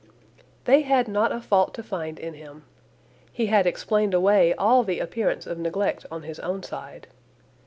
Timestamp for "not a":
1.07-1.39